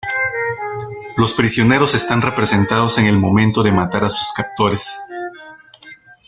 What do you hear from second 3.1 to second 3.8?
momento de